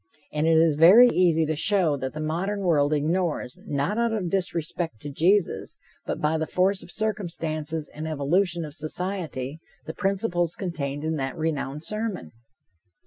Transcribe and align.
And 0.33 0.47
it 0.47 0.57
is 0.57 0.77
very 0.77 1.09
easy 1.09 1.45
to 1.45 1.55
show 1.55 1.95
that 1.95 2.13
the 2.13 2.19
modern 2.19 2.61
world 2.61 2.91
ignores, 2.91 3.61
not 3.67 3.99
out 3.99 4.11
of 4.11 4.31
disrespect 4.31 4.99
to 5.01 5.11
Jesus, 5.11 5.77
but 6.07 6.19
by 6.19 6.39
the 6.39 6.47
force 6.47 6.81
of 6.81 6.89
circumstances 6.89 7.87
and 7.93 8.07
the 8.07 8.09
evolution 8.09 8.65
of 8.65 8.73
society, 8.73 9.59
the 9.85 9.93
principles 9.93 10.55
contained 10.55 11.03
in 11.03 11.17
that 11.17 11.37
renowned 11.37 11.83
sermon. 11.83 12.31